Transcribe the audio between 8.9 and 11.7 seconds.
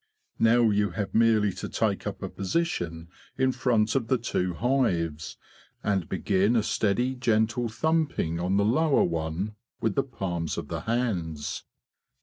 one with the palms of the hands.